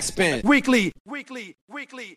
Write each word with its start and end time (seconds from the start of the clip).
Backspin. 0.00 0.40
Weekly. 0.44 0.92
Weekly. 1.04 1.54
Weekly. 1.68 2.16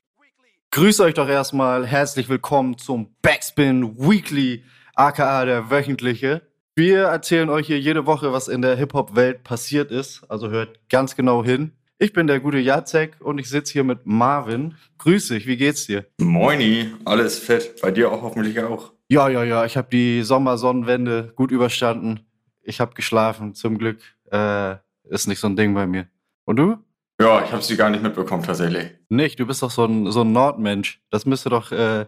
Grüß 0.71 1.01
euch 1.01 1.15
doch 1.15 1.27
erstmal. 1.27 1.85
Herzlich 1.85 2.29
willkommen 2.29 2.77
zum 2.77 3.13
Backspin 3.21 3.97
Weekly, 3.99 4.63
aka 4.95 5.43
der 5.43 5.69
wöchentliche. 5.69 6.43
Wir 6.77 6.99
erzählen 6.99 7.49
euch 7.49 7.67
hier 7.67 7.81
jede 7.81 8.05
Woche, 8.05 8.31
was 8.31 8.47
in 8.47 8.61
der 8.61 8.77
Hip-Hop-Welt 8.77 9.43
passiert 9.43 9.91
ist. 9.91 10.23
Also 10.29 10.49
hört 10.49 10.79
ganz 10.87 11.17
genau 11.17 11.43
hin. 11.43 11.73
Ich 11.99 12.13
bin 12.13 12.27
der 12.27 12.39
gute 12.39 12.57
Jacek 12.57 13.17
und 13.19 13.37
ich 13.37 13.49
sitze 13.49 13.73
hier 13.73 13.83
mit 13.83 14.05
Marvin. 14.05 14.75
Grüß 14.99 15.27
dich, 15.27 15.45
wie 15.45 15.57
geht's 15.57 15.85
dir? 15.85 16.05
Moini, 16.21 16.89
alles 17.03 17.37
fett. 17.37 17.81
Bei 17.81 17.91
dir 17.91 18.13
auch 18.13 18.21
hoffentlich 18.21 18.57
auch. 18.61 18.93
Ja, 19.09 19.27
ja, 19.27 19.43
ja, 19.43 19.65
ich 19.65 19.75
habe 19.75 19.89
die 19.91 20.21
Sommersonnenwende 20.21 21.33
gut 21.35 21.51
überstanden. 21.51 22.21
Ich 22.61 22.79
habe 22.79 22.93
geschlafen, 22.93 23.55
zum 23.55 23.77
Glück. 23.77 23.99
Äh, 24.31 24.77
ist 25.09 25.27
nicht 25.27 25.39
so 25.39 25.47
ein 25.47 25.57
Ding 25.57 25.73
bei 25.73 25.85
mir. 25.85 26.07
Und 26.45 26.55
du? 26.55 26.77
Ja, 27.23 27.41
ich 27.41 27.53
habe 27.53 27.63
sie 27.63 27.77
gar 27.77 27.89
nicht 27.89 28.03
mitbekommen 28.03 28.43
tatsächlich. 28.43 28.91
Nicht, 29.07 29.39
du 29.39 29.45
bist 29.45 29.63
doch 29.63 29.71
so 29.71 29.85
ein, 29.85 30.11
so 30.11 30.23
ein 30.25 30.33
Nordmensch. 30.33 30.99
Das 31.09 31.25
müsste 31.25 31.49
doch 31.49 31.71
äh, 31.71 32.05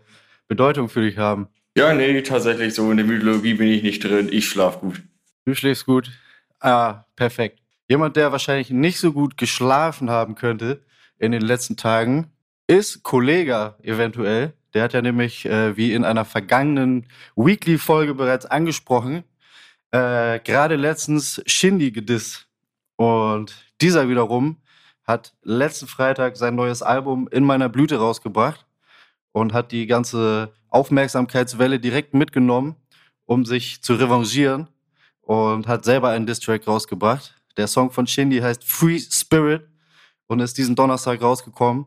Bedeutung 0.49 0.89
für 0.89 1.03
dich 1.03 1.17
haben. 1.17 1.47
Ja, 1.77 1.93
nee, 1.93 2.21
tatsächlich 2.21 2.73
so 2.73 2.91
in 2.91 2.97
der 2.97 3.05
Mythologie 3.05 3.53
bin 3.53 3.69
ich 3.69 3.81
nicht 3.81 4.03
drin. 4.03 4.27
Ich 4.29 4.49
schlaf 4.49 4.81
gut. 4.81 5.01
Du 5.45 5.55
schläfst 5.55 5.85
gut. 5.85 6.11
Ah, 6.59 7.05
perfekt. 7.15 7.61
Jemand, 7.87 8.17
der 8.17 8.33
wahrscheinlich 8.33 8.71
nicht 8.71 8.99
so 8.99 9.13
gut 9.13 9.37
geschlafen 9.37 10.09
haben 10.09 10.35
könnte 10.35 10.83
in 11.17 11.31
den 11.31 11.43
letzten 11.43 11.77
Tagen, 11.77 12.33
ist 12.67 13.03
Kollega 13.03 13.77
eventuell. 13.83 14.51
Der 14.73 14.83
hat 14.83 14.91
ja 14.91 15.01
nämlich, 15.01 15.45
äh, 15.45 15.77
wie 15.77 15.93
in 15.93 16.03
einer 16.03 16.25
vergangenen 16.25 17.05
Weekly-Folge 17.37 18.15
bereits 18.15 18.45
angesprochen, 18.45 19.23
äh, 19.91 20.41
gerade 20.41 20.75
letztens 20.75 21.41
Shindy 21.45 21.91
gedisst. 21.91 22.49
Und 22.97 23.55
dieser 23.79 24.09
wiederum 24.09 24.57
hat 25.05 25.33
letzten 25.43 25.87
Freitag 25.87 26.35
sein 26.35 26.55
neues 26.55 26.81
Album 26.81 27.27
In 27.31 27.43
meiner 27.43 27.69
Blüte 27.69 27.97
rausgebracht 27.97 28.65
und 29.31 29.53
hat 29.53 29.71
die 29.71 29.85
ganze 29.87 30.53
Aufmerksamkeitswelle 30.69 31.79
direkt 31.79 32.13
mitgenommen, 32.13 32.75
um 33.25 33.45
sich 33.45 33.81
zu 33.81 33.93
revanchieren 33.93 34.67
und 35.21 35.67
hat 35.67 35.85
selber 35.85 36.09
einen 36.09 36.25
Distrack 36.25 36.67
rausgebracht. 36.67 37.35
Der 37.57 37.67
Song 37.67 37.91
von 37.91 38.07
Shindy 38.07 38.39
heißt 38.39 38.63
Free 38.63 38.99
Spirit 38.99 39.67
und 40.27 40.39
ist 40.39 40.57
diesen 40.57 40.75
Donnerstag 40.75 41.21
rausgekommen. 41.21 41.85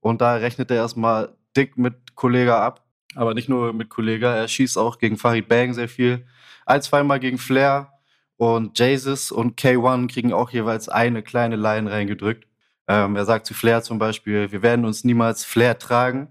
Und 0.00 0.20
da 0.20 0.34
rechnet 0.34 0.70
er 0.70 0.78
erstmal 0.78 1.36
dick 1.56 1.78
mit 1.78 2.14
Kollega 2.14 2.64
ab. 2.64 2.84
Aber 3.14 3.34
nicht 3.34 3.48
nur 3.48 3.72
mit 3.72 3.90
Kollega, 3.90 4.34
er 4.34 4.48
schießt 4.48 4.76
auch 4.76 4.98
gegen 4.98 5.16
Farid 5.16 5.48
Bang 5.48 5.72
sehr 5.72 5.88
viel. 5.88 6.26
Ein, 6.66 6.82
zweimal 6.82 7.20
gegen 7.20 7.38
Flair 7.38 7.92
und 8.36 8.78
Jesus 8.78 9.30
und 9.30 9.58
K1 9.58 10.08
kriegen 10.08 10.32
auch 10.32 10.50
jeweils 10.50 10.88
eine 10.88 11.22
kleine 11.22 11.56
Line 11.56 11.90
reingedrückt. 11.90 12.46
Ähm, 12.86 13.16
er 13.16 13.24
sagt 13.24 13.46
zu 13.46 13.54
Flair 13.54 13.82
zum 13.82 13.98
Beispiel, 13.98 14.50
wir 14.52 14.62
werden 14.62 14.84
uns 14.84 15.04
niemals 15.04 15.44
Flair 15.44 15.78
tragen. 15.78 16.28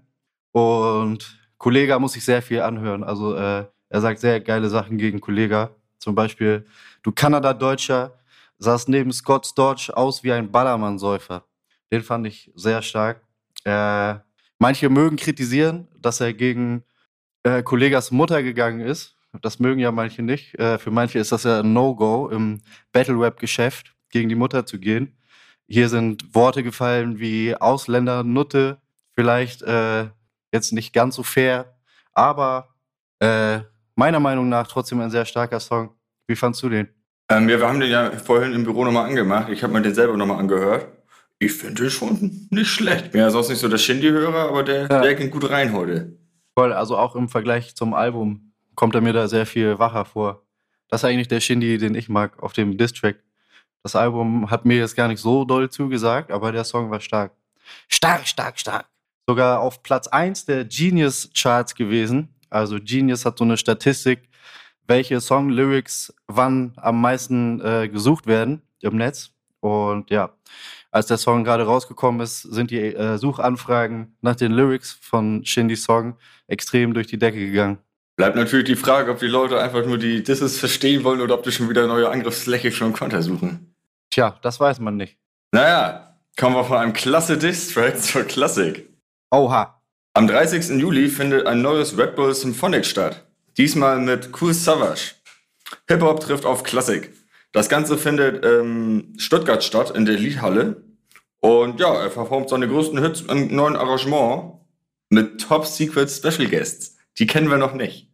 Und 0.52 1.38
Kollega 1.58 1.98
muss 1.98 2.12
sich 2.12 2.24
sehr 2.24 2.42
viel 2.42 2.60
anhören. 2.60 3.02
Also 3.02 3.34
äh, 3.34 3.64
er 3.88 4.00
sagt 4.00 4.20
sehr 4.20 4.40
geile 4.40 4.68
Sachen 4.68 4.98
gegen 4.98 5.20
Kollega. 5.20 5.70
Zum 5.98 6.14
Beispiel, 6.14 6.66
du 7.02 7.12
Kanada-Deutscher 7.12 8.18
sahst 8.58 8.88
neben 8.88 9.12
Scott 9.12 9.46
Storch 9.46 9.92
aus 9.94 10.22
wie 10.22 10.32
ein 10.32 10.50
Ballermann-Säufer. 10.50 11.44
Den 11.90 12.02
fand 12.02 12.26
ich 12.26 12.52
sehr 12.54 12.82
stark. 12.82 13.22
Äh, 13.64 14.16
manche 14.58 14.88
mögen 14.88 15.16
kritisieren, 15.16 15.88
dass 15.98 16.20
er 16.20 16.32
gegen 16.32 16.84
äh, 17.42 17.62
Kollegas 17.62 18.10
Mutter 18.10 18.42
gegangen 18.42 18.80
ist. 18.80 19.16
Das 19.42 19.58
mögen 19.58 19.80
ja 19.80 19.90
manche 19.90 20.22
nicht. 20.22 20.58
Äh, 20.58 20.78
für 20.78 20.90
manche 20.90 21.18
ist 21.18 21.32
das 21.32 21.44
ja 21.44 21.60
ein 21.60 21.72
No-Go 21.72 22.28
im 22.28 22.60
Battle-Rap-Geschäft, 22.92 23.94
gegen 24.10 24.28
die 24.28 24.34
Mutter 24.34 24.66
zu 24.66 24.78
gehen. 24.78 25.16
Hier 25.66 25.88
sind 25.88 26.34
Worte 26.34 26.62
gefallen 26.62 27.18
wie 27.18 27.54
Ausländer, 27.54 28.22
Nutte, 28.22 28.78
vielleicht 29.14 29.62
äh, 29.62 30.06
jetzt 30.52 30.72
nicht 30.72 30.92
ganz 30.92 31.16
so 31.16 31.22
fair, 31.22 31.74
aber 32.12 32.74
äh, 33.20 33.60
meiner 33.96 34.20
Meinung 34.20 34.48
nach 34.48 34.66
trotzdem 34.66 35.00
ein 35.00 35.10
sehr 35.10 35.24
starker 35.24 35.60
Song. 35.60 35.94
Wie 36.26 36.36
fandst 36.36 36.62
du 36.62 36.68
den? 36.68 36.88
Ähm, 37.30 37.48
ja, 37.48 37.58
wir 37.58 37.66
haben 37.68 37.80
den 37.80 37.90
ja 37.90 38.10
vorhin 38.10 38.52
im 38.52 38.64
Büro 38.64 38.84
nochmal 38.84 39.08
angemacht. 39.08 39.48
Ich 39.50 39.62
habe 39.62 39.72
mir 39.72 39.80
den 39.82 39.94
selber 39.94 40.16
nochmal 40.16 40.38
angehört. 40.38 40.86
Ich 41.38 41.52
finde 41.52 41.82
den 41.82 41.90
schon 41.90 42.46
nicht 42.50 42.68
schlecht. 42.68 43.12
Bin 43.12 43.20
ja 43.20 43.30
sonst 43.30 43.48
nicht 43.48 43.58
so 43.58 43.68
der 43.68 43.78
Shindy-Hörer, 43.78 44.48
aber 44.50 44.62
der, 44.62 44.82
Ja. 44.82 45.00
der 45.00 45.14
ging 45.14 45.30
gut 45.30 45.48
rein 45.50 45.72
heute. 45.72 46.16
Voll, 46.56 46.72
also 46.72 46.96
auch 46.96 47.16
im 47.16 47.28
Vergleich 47.28 47.74
zum 47.74 47.94
Album 47.94 48.52
kommt 48.74 48.94
er 48.94 49.00
mir 49.00 49.12
da 49.12 49.28
sehr 49.28 49.46
viel 49.46 49.78
wacher 49.78 50.04
vor. 50.04 50.46
Das 50.88 51.02
ist 51.02 51.04
eigentlich 51.08 51.28
der 51.28 51.40
Shindy, 51.40 51.78
den 51.78 51.94
ich 51.94 52.08
mag 52.08 52.40
auf 52.42 52.52
dem 52.52 52.76
Distrack. 52.76 53.16
Das 53.84 53.94
Album 53.94 54.50
hat 54.50 54.64
mir 54.64 54.78
jetzt 54.78 54.96
gar 54.96 55.08
nicht 55.08 55.20
so 55.20 55.44
doll 55.44 55.68
zugesagt, 55.68 56.30
aber 56.32 56.52
der 56.52 56.64
Song 56.64 56.90
war 56.90 57.00
stark. 57.00 57.32
Stark, 57.86 58.26
stark, 58.26 58.58
stark. 58.58 58.86
Sogar 59.26 59.60
auf 59.60 59.82
Platz 59.82 60.08
1 60.08 60.46
der 60.46 60.64
Genius 60.64 61.30
Charts 61.36 61.74
gewesen. 61.74 62.34
Also 62.48 62.78
Genius 62.82 63.26
hat 63.26 63.36
so 63.36 63.44
eine 63.44 63.58
Statistik, 63.58 64.30
welche 64.86 65.20
Song-Lyrics 65.20 66.14
wann 66.28 66.72
am 66.76 66.98
meisten 66.98 67.60
äh, 67.60 67.90
gesucht 67.90 68.26
werden 68.26 68.62
im 68.80 68.96
Netz. 68.96 69.32
Und 69.60 70.10
ja, 70.10 70.30
als 70.90 71.06
der 71.06 71.18
Song 71.18 71.44
gerade 71.44 71.64
rausgekommen 71.64 72.22
ist, 72.22 72.40
sind 72.40 72.70
die 72.70 72.78
äh, 72.78 73.18
Suchanfragen 73.18 74.16
nach 74.22 74.36
den 74.36 74.52
Lyrics 74.52 74.92
von 74.92 75.44
Shindys 75.44 75.84
Song 75.84 76.16
extrem 76.46 76.94
durch 76.94 77.08
die 77.08 77.18
Decke 77.18 77.38
gegangen. 77.38 77.78
Bleibt 78.16 78.36
natürlich 78.36 78.66
die 78.66 78.76
Frage, 78.76 79.10
ob 79.10 79.18
die 79.18 79.26
Leute 79.26 79.60
einfach 79.60 79.84
nur 79.84 79.98
die 79.98 80.22
Disses 80.22 80.58
verstehen 80.58 81.04
wollen 81.04 81.20
oder 81.20 81.34
ob 81.34 81.42
die 81.42 81.52
schon 81.52 81.68
wieder 81.68 81.86
neue 81.86 82.08
Angriffsfläche 82.08 82.72
einen 82.82 82.94
Konter 82.94 83.20
suchen. 83.20 83.73
Tja, 84.14 84.38
das 84.42 84.60
weiß 84.60 84.78
man 84.78 84.96
nicht. 84.96 85.18
Naja, 85.50 86.16
kommen 86.36 86.54
wir 86.54 86.62
von 86.62 86.76
einem 86.76 86.92
klasse 86.92 87.36
Diss-Track 87.36 87.98
zur 88.00 88.22
Klassik. 88.22 88.88
Oha. 89.32 89.82
Am 90.12 90.28
30. 90.28 90.80
Juli 90.80 91.08
findet 91.08 91.48
ein 91.48 91.62
neues 91.62 91.98
Red 91.98 92.14
Bull 92.14 92.32
Symphonic 92.32 92.86
statt. 92.86 93.26
Diesmal 93.58 93.98
mit 93.98 94.30
Cool 94.40 94.54
Savage. 94.54 95.16
Hip-Hop 95.88 96.20
trifft 96.20 96.46
auf 96.46 96.62
Klassik. 96.62 97.12
Das 97.50 97.68
Ganze 97.68 97.98
findet 97.98 98.44
ähm, 98.44 99.14
Stuttgart 99.16 99.64
statt, 99.64 99.90
in 99.90 100.04
der 100.04 100.14
Liedhalle. 100.14 100.84
Und 101.40 101.80
ja, 101.80 101.92
er 101.92 102.08
performt 102.10 102.50
seine 102.50 102.68
größten 102.68 103.02
Hits 103.02 103.22
im 103.22 103.52
neuen 103.52 103.74
Arrangement 103.74 104.60
mit 105.10 105.40
Top 105.40 105.66
Secret 105.66 106.08
Special 106.08 106.46
Guests. 106.46 106.98
Die 107.18 107.26
kennen 107.26 107.50
wir 107.50 107.58
noch 107.58 107.74
nicht. 107.74 108.12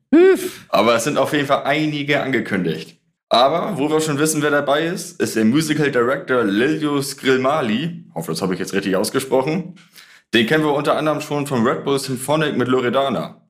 Aber 0.70 0.94
es 0.94 1.04
sind 1.04 1.18
auf 1.18 1.34
jeden 1.34 1.46
Fall 1.46 1.64
einige 1.64 2.22
angekündigt. 2.22 2.99
Aber 3.32 3.78
wo 3.78 3.88
wir 3.88 4.00
schon 4.00 4.18
wissen, 4.18 4.42
wer 4.42 4.50
dabei 4.50 4.86
ist, 4.86 5.20
ist 5.20 5.36
der 5.36 5.44
Musical 5.44 5.92
Director 5.92 6.42
Lilio 6.42 7.00
Skrilmali. 7.00 8.04
Hoffe, 8.12 8.32
das 8.32 8.42
habe 8.42 8.54
ich 8.54 8.60
jetzt 8.60 8.74
richtig 8.74 8.96
ausgesprochen. 8.96 9.76
Den 10.34 10.48
kennen 10.48 10.64
wir 10.64 10.74
unter 10.74 10.96
anderem 10.96 11.20
schon 11.20 11.46
vom 11.46 11.64
Red 11.64 11.84
Bull 11.84 12.00
Symphonic 12.00 12.56
mit 12.56 12.66
Loredana. 12.66 13.40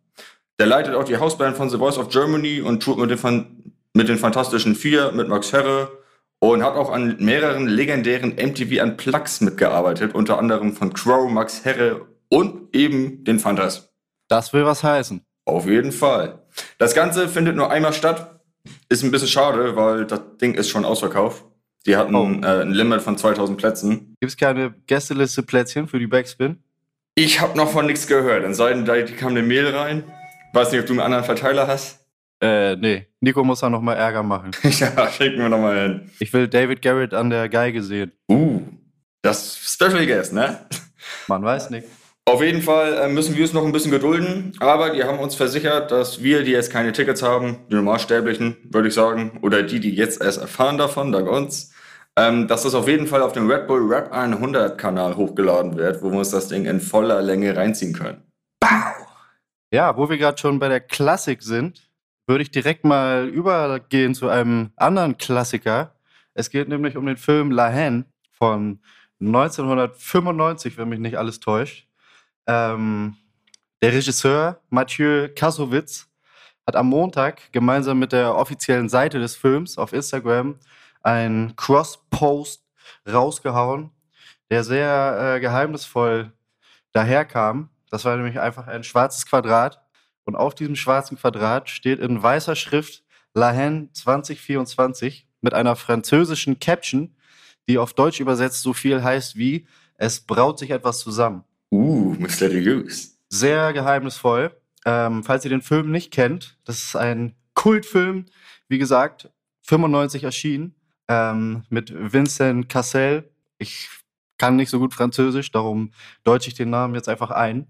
Der 0.58 0.66
leitet 0.66 0.94
auch 0.94 1.04
die 1.04 1.16
Hausband 1.16 1.56
von 1.56 1.70
The 1.70 1.78
Voice 1.78 1.96
of 1.96 2.10
Germany 2.10 2.60
und 2.60 2.82
tourt 2.82 2.98
mit 2.98 3.10
den, 3.10 3.16
Fan 3.16 3.72
mit 3.94 4.10
den 4.10 4.18
Fantastischen 4.18 4.74
Vier, 4.74 5.12
mit 5.12 5.28
Max 5.28 5.54
Herre 5.54 5.90
und 6.40 6.62
hat 6.62 6.74
auch 6.74 6.90
an 6.90 7.16
mehreren 7.18 7.66
legendären 7.66 8.32
MTV 8.32 8.82
Unplugs 8.82 9.40
mitgearbeitet, 9.40 10.14
unter 10.14 10.38
anderem 10.38 10.74
von 10.74 10.92
Crow, 10.92 11.30
Max 11.30 11.64
Herre 11.64 12.06
und 12.28 12.74
eben 12.76 13.24
den 13.24 13.38
Fantas. 13.38 13.94
Das 14.28 14.52
will 14.52 14.66
was 14.66 14.84
heißen. 14.84 15.22
Auf 15.46 15.66
jeden 15.66 15.92
Fall. 15.92 16.40
Das 16.76 16.94
Ganze 16.94 17.28
findet 17.28 17.56
nur 17.56 17.70
einmal 17.70 17.94
statt. 17.94 18.39
Ist 18.88 19.02
ein 19.02 19.10
bisschen 19.10 19.28
schade, 19.28 19.74
weil 19.76 20.04
das 20.06 20.20
Ding 20.40 20.54
ist 20.54 20.68
schon 20.68 20.84
ausverkauft. 20.84 21.44
Die 21.86 21.96
hatten 21.96 22.14
Oh. 22.14 22.26
äh, 22.26 22.62
ein 22.62 22.72
Limit 22.72 23.00
von 23.00 23.16
2000 23.16 23.56
Plätzen. 23.58 24.14
Gibt 24.20 24.30
es 24.32 24.36
keine 24.36 24.74
Gästeliste 24.86 25.42
Plätzchen 25.42 25.88
für 25.88 25.98
die 25.98 26.06
Backspin? 26.06 26.62
Ich 27.14 27.40
habe 27.40 27.56
noch 27.56 27.70
von 27.70 27.86
nichts 27.86 28.06
gehört. 28.06 28.44
In 28.44 28.54
Seiten, 28.54 28.84
da 28.84 29.00
kam 29.02 29.30
eine 29.30 29.42
Mail 29.42 29.68
rein. 29.74 30.04
Weiß 30.52 30.70
nicht, 30.72 30.80
ob 30.80 30.86
du 30.86 30.92
einen 30.92 31.00
anderen 31.00 31.24
Verteiler 31.24 31.66
hast. 31.66 32.04
Äh, 32.42 32.76
nee. 32.76 33.06
Nico 33.20 33.44
muss 33.44 33.60
da 33.60 33.70
nochmal 33.70 33.96
Ärger 33.96 34.22
machen. 34.22 34.50
ja, 34.62 35.10
schicken 35.10 35.38
wir 35.38 35.48
nochmal 35.48 35.82
hin. 35.88 36.10
Ich 36.18 36.32
will 36.32 36.48
David 36.48 36.82
Garrett 36.82 37.14
an 37.14 37.30
der 37.30 37.48
Geige 37.48 37.82
sehen. 37.82 38.12
Uh, 38.30 38.62
das 39.22 39.56
Special 39.58 40.06
Guest, 40.06 40.32
ne? 40.32 40.66
Man 41.28 41.42
weiß 41.42 41.70
nicht. 41.70 41.86
Auf 42.30 42.42
jeden 42.44 42.62
Fall 42.62 42.94
äh, 42.94 43.08
müssen 43.08 43.36
wir 43.36 43.44
es 43.44 43.52
noch 43.52 43.64
ein 43.64 43.72
bisschen 43.72 43.90
gedulden, 43.90 44.52
aber 44.60 44.90
die 44.90 45.02
haben 45.02 45.18
uns 45.18 45.34
versichert, 45.34 45.90
dass 45.90 46.22
wir, 46.22 46.44
die 46.44 46.52
jetzt 46.52 46.70
keine 46.70 46.92
Tickets 46.92 47.24
haben, 47.24 47.56
die 47.68 47.74
Normalsterblichen, 47.74 48.56
würde 48.70 48.86
ich 48.86 48.94
sagen, 48.94 49.40
oder 49.42 49.64
die, 49.64 49.80
die 49.80 49.92
jetzt 49.92 50.22
erst 50.22 50.40
erfahren 50.40 50.78
davon, 50.78 51.10
dank 51.10 51.28
uns, 51.28 51.74
ähm, 52.14 52.46
dass 52.46 52.62
das 52.62 52.76
auf 52.76 52.86
jeden 52.86 53.08
Fall 53.08 53.22
auf 53.22 53.32
dem 53.32 53.50
Red 53.50 53.66
Bull 53.66 53.92
Rap 53.92 54.12
100 54.12 54.78
Kanal 54.78 55.16
hochgeladen 55.16 55.76
wird, 55.76 56.04
wo 56.04 56.12
wir 56.12 56.18
uns 56.18 56.30
das 56.30 56.46
Ding 56.46 56.66
in 56.66 56.80
voller 56.80 57.20
Länge 57.20 57.56
reinziehen 57.56 57.94
können. 57.94 58.22
Ja, 59.72 59.96
wo 59.96 60.08
wir 60.08 60.16
gerade 60.16 60.38
schon 60.38 60.60
bei 60.60 60.68
der 60.68 60.80
Klassik 60.80 61.42
sind, 61.42 61.90
würde 62.28 62.42
ich 62.42 62.52
direkt 62.52 62.84
mal 62.84 63.26
übergehen 63.26 64.14
zu 64.14 64.28
einem 64.28 64.70
anderen 64.76 65.18
Klassiker. 65.18 65.96
Es 66.34 66.50
geht 66.50 66.68
nämlich 66.68 66.96
um 66.96 67.06
den 67.06 67.16
Film 67.16 67.50
La 67.50 67.72
Haine 67.72 68.04
von 68.30 68.78
1995, 69.20 70.78
wenn 70.78 70.90
mich 70.90 71.00
nicht 71.00 71.18
alles 71.18 71.40
täuscht. 71.40 71.89
Ähm, 72.50 73.16
der 73.80 73.92
Regisseur 73.92 74.60
Mathieu 74.70 75.28
Kassowitz 75.36 76.08
hat 76.66 76.74
am 76.74 76.88
Montag 76.88 77.52
gemeinsam 77.52 78.00
mit 78.00 78.10
der 78.10 78.34
offiziellen 78.34 78.88
Seite 78.88 79.20
des 79.20 79.36
Films 79.36 79.78
auf 79.78 79.92
Instagram 79.92 80.58
einen 81.00 81.54
Cross-Post 81.54 82.64
rausgehauen, 83.08 83.92
der 84.50 84.64
sehr 84.64 85.36
äh, 85.36 85.40
geheimnisvoll 85.40 86.32
daherkam. 86.90 87.70
Das 87.88 88.04
war 88.04 88.16
nämlich 88.16 88.40
einfach 88.40 88.66
ein 88.66 88.82
schwarzes 88.82 89.26
Quadrat. 89.26 89.80
Und 90.24 90.34
auf 90.34 90.56
diesem 90.56 90.74
schwarzen 90.74 91.16
Quadrat 91.18 91.70
steht 91.70 92.00
in 92.00 92.20
weißer 92.20 92.56
Schrift 92.56 93.04
La 93.32 93.52
Haine 93.52 93.92
2024 93.92 95.28
mit 95.40 95.54
einer 95.54 95.76
französischen 95.76 96.58
Caption, 96.58 97.14
die 97.68 97.78
auf 97.78 97.94
Deutsch 97.94 98.18
übersetzt 98.18 98.62
so 98.62 98.72
viel 98.72 99.04
heißt 99.04 99.36
wie 99.36 99.68
Es 99.96 100.20
braut 100.20 100.58
sich 100.58 100.70
etwas 100.70 100.98
zusammen. 100.98 101.44
Uh, 101.70 102.14
mysteriös. 102.18 103.18
Sehr 103.28 103.72
geheimnisvoll. 103.72 104.50
Ähm, 104.84 105.22
falls 105.22 105.44
ihr 105.44 105.50
den 105.50 105.62
Film 105.62 105.90
nicht 105.90 106.10
kennt, 106.10 106.58
das 106.64 106.78
ist 106.78 106.96
ein 106.96 107.34
Kultfilm, 107.54 108.26
wie 108.68 108.78
gesagt, 108.78 109.30
95 109.62 110.24
erschienen, 110.24 110.74
ähm, 111.08 111.62
mit 111.68 111.92
Vincent 111.94 112.68
Cassel. 112.68 113.30
Ich 113.58 113.88
kann 114.38 114.56
nicht 114.56 114.70
so 114.70 114.78
gut 114.78 114.94
Französisch, 114.94 115.52
darum 115.52 115.92
deutsche 116.24 116.48
ich 116.48 116.54
den 116.54 116.70
Namen 116.70 116.94
jetzt 116.94 117.08
einfach 117.08 117.30
ein. 117.30 117.66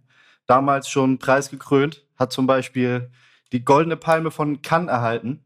Damals 0.47 0.89
schon 0.89 1.19
preisgekrönt, 1.19 2.07
hat 2.17 2.33
zum 2.33 2.47
Beispiel 2.47 3.11
die 3.53 3.65
Goldene 3.65 3.97
Palme 3.97 4.31
von 4.31 4.63
Cannes 4.63 4.91
erhalten. 4.91 5.43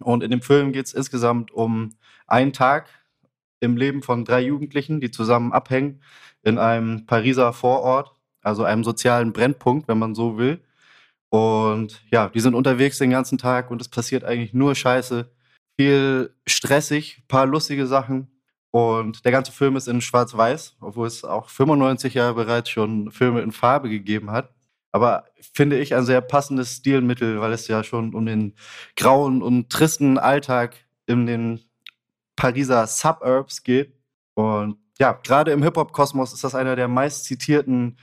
Und 0.00 0.22
in 0.22 0.30
dem 0.30 0.42
Film 0.42 0.72
geht 0.72 0.86
es 0.86 0.92
insgesamt 0.92 1.50
um 1.52 1.94
einen 2.26 2.52
Tag 2.52 2.88
im 3.60 3.76
Leben 3.76 4.02
von 4.02 4.24
drei 4.24 4.42
Jugendlichen, 4.42 5.00
die 5.00 5.10
zusammen 5.10 5.52
abhängen 5.52 6.02
in 6.42 6.58
einem 6.58 7.06
Pariser 7.06 7.52
Vorort, 7.52 8.12
also 8.42 8.64
einem 8.64 8.84
sozialen 8.84 9.32
Brennpunkt, 9.32 9.88
wenn 9.88 9.98
man 9.98 10.14
so 10.14 10.38
will. 10.38 10.60
Und 11.30 12.02
ja, 12.10 12.28
die 12.28 12.40
sind 12.40 12.54
unterwegs 12.54 12.98
den 12.98 13.10
ganzen 13.10 13.38
Tag 13.38 13.70
und 13.70 13.80
es 13.80 13.88
passiert 13.88 14.24
eigentlich 14.24 14.54
nur 14.54 14.74
Scheiße. 14.74 15.30
Viel 15.78 16.34
stressig, 16.46 17.22
paar 17.28 17.46
lustige 17.46 17.86
Sachen. 17.86 18.28
Und 18.70 19.24
der 19.24 19.32
ganze 19.32 19.52
Film 19.52 19.76
ist 19.76 19.88
in 19.88 20.00
Schwarz-Weiß, 20.00 20.76
obwohl 20.80 21.06
es 21.06 21.24
auch 21.24 21.48
95 21.48 22.14
Jahre 22.14 22.34
bereits 22.34 22.70
schon 22.70 23.10
Filme 23.10 23.40
in 23.40 23.52
Farbe 23.52 23.88
gegeben 23.88 24.30
hat. 24.30 24.54
Aber 24.92 25.24
finde 25.52 25.78
ich 25.78 25.94
ein 25.94 26.04
sehr 26.04 26.20
passendes 26.20 26.76
Stilmittel, 26.76 27.40
weil 27.40 27.52
es 27.52 27.68
ja 27.68 27.84
schon 27.84 28.14
um 28.14 28.26
den 28.26 28.54
grauen 28.96 29.42
und 29.42 29.70
tristen 29.70 30.18
Alltag 30.18 30.76
in 31.06 31.26
den 31.26 31.60
Pariser 32.36 32.86
Suburbs 32.86 33.62
geht. 33.62 33.94
Und 34.34 34.76
ja, 34.98 35.12
gerade 35.12 35.50
im 35.52 35.62
Hip-Hop-Kosmos 35.62 36.32
ist 36.32 36.44
das 36.44 36.54
einer 36.54 36.76
der 36.76 36.88
meist 36.88 37.24
zitierten 37.24 37.98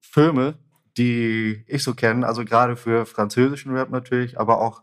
Filme, 0.00 0.58
die 0.96 1.64
ich 1.66 1.82
so 1.82 1.94
kenne. 1.94 2.26
Also 2.26 2.44
gerade 2.44 2.76
für 2.76 3.06
französischen 3.06 3.72
Rap 3.74 3.90
natürlich, 3.90 4.38
aber 4.38 4.60
auch, 4.60 4.82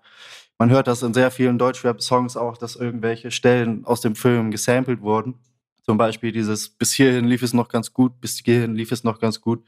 man 0.57 0.69
hört 0.69 0.87
das 0.87 1.03
in 1.03 1.13
sehr 1.13 1.31
vielen 1.31 1.57
Deutschrap-Songs 1.57 2.37
auch, 2.37 2.57
dass 2.57 2.75
irgendwelche 2.75 3.31
Stellen 3.31 3.85
aus 3.85 4.01
dem 4.01 4.15
Film 4.15 4.51
gesampelt 4.51 5.01
wurden. 5.01 5.35
Zum 5.83 5.97
Beispiel 5.97 6.31
dieses 6.31 6.69
Bis 6.69 6.93
hierhin 6.93 7.25
lief 7.25 7.43
es 7.43 7.53
noch 7.53 7.67
ganz 7.67 7.91
gut, 7.93 8.21
bis 8.21 8.39
hierhin 8.39 8.75
lief 8.75 8.91
es 8.91 9.03
noch 9.03 9.19
ganz 9.19 9.41
gut, 9.41 9.65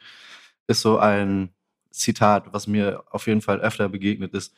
ist 0.67 0.81
so 0.81 0.97
ein 0.97 1.49
Zitat, 1.91 2.53
was 2.53 2.67
mir 2.67 3.03
auf 3.09 3.27
jeden 3.27 3.41
Fall 3.41 3.59
öfter 3.59 3.89
begegnet 3.89 4.33
ist. 4.33 4.55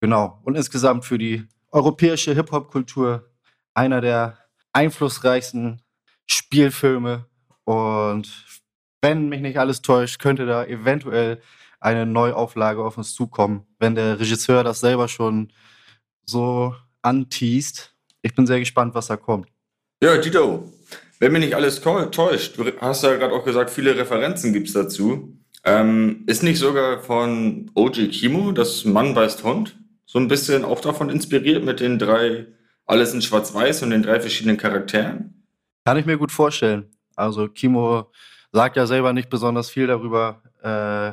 Genau. 0.00 0.40
Und 0.44 0.54
insgesamt 0.54 1.04
für 1.04 1.18
die 1.18 1.46
europäische 1.70 2.34
Hip-Hop-Kultur 2.34 3.28
einer 3.78 4.00
der 4.00 4.36
einflussreichsten 4.72 5.80
Spielfilme. 6.26 7.26
Und 7.64 8.44
wenn 9.00 9.28
mich 9.28 9.40
nicht 9.40 9.58
alles 9.58 9.82
täuscht, 9.82 10.18
könnte 10.18 10.46
da 10.46 10.64
eventuell 10.64 11.40
eine 11.80 12.04
Neuauflage 12.04 12.82
auf 12.82 12.98
uns 12.98 13.14
zukommen, 13.14 13.66
wenn 13.78 13.94
der 13.94 14.18
Regisseur 14.18 14.64
das 14.64 14.80
selber 14.80 15.06
schon 15.06 15.52
so 16.26 16.74
anteast. 17.02 17.94
Ich 18.22 18.34
bin 18.34 18.48
sehr 18.48 18.58
gespannt, 18.58 18.94
was 18.94 19.06
da 19.06 19.16
kommt. 19.16 19.48
Ja, 20.02 20.18
Tito, 20.18 20.72
wenn 21.20 21.32
mich 21.32 21.44
nicht 21.44 21.54
alles 21.54 21.80
täuscht, 21.80 22.58
du 22.58 22.64
hast 22.80 23.04
ja 23.04 23.14
gerade 23.16 23.32
auch 23.32 23.44
gesagt, 23.44 23.70
viele 23.70 23.96
Referenzen 23.96 24.52
gibt 24.52 24.68
es 24.68 24.74
dazu. 24.74 25.38
Ähm, 25.64 26.24
ist 26.26 26.42
nicht 26.42 26.58
sogar 26.58 27.00
von 27.00 27.70
OG 27.74 28.10
Kimo, 28.10 28.52
das 28.52 28.84
Mann 28.84 29.14
beißt 29.14 29.44
Hund, 29.44 29.78
so 30.04 30.18
ein 30.18 30.28
bisschen 30.28 30.64
auch 30.64 30.80
davon 30.80 31.10
inspiriert 31.10 31.64
mit 31.64 31.80
den 31.80 31.98
drei, 31.98 32.46
alles 32.88 33.14
in 33.14 33.22
Schwarz-Weiß 33.22 33.82
und 33.82 33.90
den 33.90 34.02
drei 34.02 34.18
verschiedenen 34.18 34.56
Charakteren? 34.56 35.44
Kann 35.84 35.96
ich 35.96 36.06
mir 36.06 36.18
gut 36.18 36.32
vorstellen. 36.32 36.90
Also 37.14 37.48
Kimo 37.48 38.10
sagt 38.52 38.76
ja 38.76 38.86
selber 38.86 39.12
nicht 39.12 39.30
besonders 39.30 39.70
viel 39.70 39.86
darüber, 39.86 40.42
äh, 40.62 41.12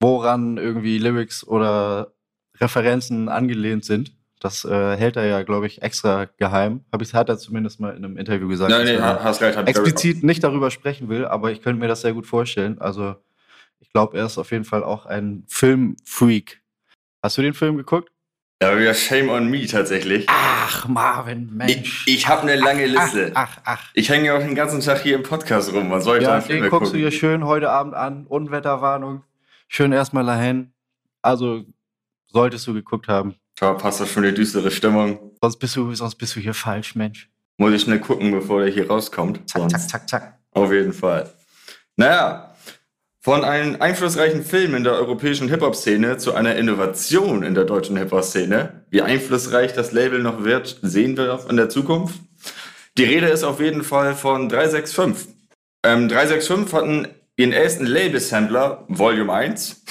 woran 0.00 0.56
irgendwie 0.56 0.98
Lyrics 0.98 1.46
oder 1.46 2.12
Referenzen 2.60 3.28
angelehnt 3.28 3.84
sind. 3.84 4.12
Das 4.40 4.64
äh, 4.64 4.96
hält 4.96 5.16
er 5.16 5.26
ja, 5.26 5.42
glaube 5.42 5.66
ich, 5.66 5.82
extra 5.82 6.24
geheim. 6.38 6.84
Hab 6.90 7.02
ich, 7.02 7.12
hat 7.12 7.28
er 7.28 7.38
zumindest 7.38 7.78
mal 7.78 7.94
in 7.94 8.04
einem 8.04 8.16
Interview 8.16 8.48
gesagt. 8.48 8.70
Nein, 8.70 8.86
nee, 8.86 8.98
hast 8.98 9.42
recht. 9.42 9.56
Hat 9.56 9.68
explizit 9.68 10.22
nicht 10.22 10.42
darüber 10.42 10.70
sprechen 10.70 11.10
will, 11.10 11.26
aber 11.26 11.52
ich 11.52 11.60
könnte 11.60 11.78
mir 11.78 11.88
das 11.88 12.00
sehr 12.00 12.14
gut 12.14 12.26
vorstellen. 12.26 12.80
Also 12.80 13.16
ich 13.80 13.92
glaube, 13.92 14.16
er 14.16 14.26
ist 14.26 14.38
auf 14.38 14.50
jeden 14.50 14.64
Fall 14.64 14.82
auch 14.82 15.04
ein 15.04 15.44
Filmfreak. 15.46 16.62
Hast 17.22 17.36
du 17.36 17.42
den 17.42 17.52
Film 17.52 17.76
geguckt? 17.76 18.10
Ja, 18.62 18.78
wieder 18.78 18.92
Shame 18.92 19.30
on 19.30 19.48
Me 19.48 19.66
tatsächlich. 19.66 20.26
Ach, 20.28 20.86
Marvin, 20.86 21.48
Mensch. 21.50 22.06
Ich, 22.06 22.16
ich 22.16 22.28
habe 22.28 22.42
eine 22.42 22.56
lange 22.56 22.84
Liste. 22.84 23.32
Ach, 23.32 23.56
ach, 23.56 23.62
ach. 23.64 23.90
Ich 23.94 24.10
hänge 24.10 24.26
ja 24.26 24.36
auch 24.36 24.40
den 24.40 24.54
ganzen 24.54 24.82
Tag 24.82 25.00
hier 25.00 25.14
im 25.14 25.22
Podcast 25.22 25.72
rum. 25.72 25.90
Was 25.90 26.04
soll 26.04 26.18
ich 26.18 26.24
ja, 26.24 26.38
da 26.38 26.46
den 26.46 26.68
guckst 26.68 26.90
gucken? 26.90 26.92
du 26.92 26.98
dir 26.98 27.10
schön 27.10 27.46
heute 27.46 27.70
Abend 27.70 27.94
an. 27.94 28.26
Unwetterwarnung. 28.26 29.24
Schön 29.66 29.92
erstmal 29.92 30.26
dahin. 30.26 30.74
Also, 31.22 31.64
solltest 32.26 32.66
du 32.66 32.74
geguckt 32.74 33.08
haben. 33.08 33.34
Ja, 33.62 33.72
passt 33.72 34.00
das 34.00 34.10
schon 34.10 34.24
die 34.24 34.34
düstere 34.34 34.70
Stimmung. 34.70 35.32
Sonst 35.40 35.56
bist 35.56 35.76
du, 35.76 35.94
sonst 35.94 36.16
bist 36.16 36.36
du 36.36 36.40
hier 36.40 36.52
falsch, 36.52 36.94
Mensch. 36.94 37.30
Muss 37.56 37.72
ich 37.72 37.80
schnell 37.80 38.00
gucken, 38.00 38.30
bevor 38.30 38.60
der 38.60 38.70
hier 38.70 38.88
rauskommt. 38.88 39.48
Zack, 39.48 39.62
sonst. 39.62 39.72
zack, 39.72 39.88
zack, 39.88 40.08
zack. 40.10 40.38
Auf 40.52 40.70
jeden 40.70 40.92
Fall. 40.92 41.32
Naja, 41.96 42.49
von 43.22 43.44
einem 43.44 43.80
einflussreichen 43.80 44.42
Film 44.42 44.74
in 44.74 44.82
der 44.82 44.94
europäischen 44.94 45.48
Hip-Hop-Szene 45.50 46.16
zu 46.16 46.34
einer 46.34 46.56
Innovation 46.56 47.42
in 47.42 47.54
der 47.54 47.64
deutschen 47.64 47.98
Hip-Hop-Szene. 47.98 48.86
Wie 48.88 49.02
einflussreich 49.02 49.74
das 49.74 49.92
Label 49.92 50.20
noch 50.20 50.42
wird, 50.42 50.78
sehen 50.80 51.18
wir 51.18 51.44
in 51.50 51.56
der 51.56 51.68
Zukunft. 51.68 52.18
Die 52.96 53.04
Rede 53.04 53.28
ist 53.28 53.44
auf 53.44 53.60
jeden 53.60 53.84
Fall 53.84 54.14
von 54.14 54.48
365. 54.48 55.34
Ähm, 55.84 56.08
365 56.08 56.72
hatten 56.72 57.08
ihren 57.36 57.52
ersten 57.52 57.84
Label-Sampler, 57.84 58.86
Volume 58.88 59.32
1, 59.32 59.84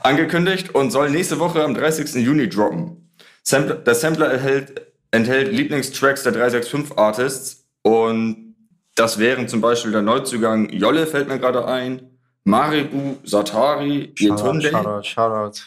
angekündigt 0.00 0.74
und 0.74 0.90
soll 0.90 1.10
nächste 1.10 1.38
Woche 1.38 1.64
am 1.64 1.74
30. 1.74 2.14
Juni 2.16 2.48
droppen. 2.48 3.10
Sampler, 3.42 3.76
der 3.76 3.94
Sampler 3.94 4.32
enthält, 4.32 4.82
enthält 5.10 5.52
Lieblingstracks 5.52 6.24
der 6.24 6.32
365 6.32 6.98
Artists 6.98 7.64
und 7.82 8.54
das 8.96 9.18
wären 9.18 9.48
zum 9.48 9.62
Beispiel 9.62 9.92
der 9.92 10.02
Neuzugang 10.02 10.68
Jolle, 10.68 11.06
fällt 11.06 11.28
mir 11.28 11.38
gerade 11.38 11.66
ein, 11.66 12.09
Maribu, 12.44 13.16
Satari, 13.24 14.12
Yetunde, 14.18 14.70
Shoutout, 14.70 15.02
Shoutout. 15.02 15.60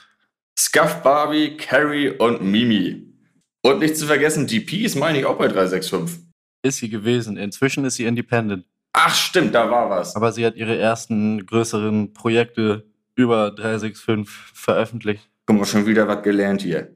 Scuff 0.58 1.02
Barbie, 1.02 1.58
Carrie 1.58 2.10
und 2.10 2.44
Mimi. 2.44 3.14
Und 3.62 3.80
nicht 3.80 3.98
zu 3.98 4.06
vergessen, 4.06 4.48
DP 4.48 4.84
ist, 4.84 4.96
meine 4.96 5.20
ich, 5.20 5.26
auch 5.26 5.38
bei 5.38 5.48
365. 5.48 6.20
Ist 6.64 6.78
sie 6.78 6.90
gewesen. 6.90 7.38
Inzwischen 7.38 7.86
ist 7.86 7.96
sie 7.96 8.06
independent. 8.06 8.66
Ach, 8.94 9.14
stimmt, 9.16 9.56
da 9.56 9.70
war 9.70 9.90
was. 9.90 10.16
Aber 10.16 10.32
sie 10.32 10.46
hat 10.46 10.56
ihre 10.56 10.78
ersten 10.78 11.46
größeren 11.46 12.14
Projekte 12.14 12.86
über 13.16 13.52
365 13.52 14.30
veröffentlicht. 14.54 15.30
Guck 15.46 15.58
mal, 15.58 15.66
schon 15.66 15.86
wieder 15.86 16.08
was 16.08 16.24
gelernt 16.24 16.62
hier. 16.62 16.96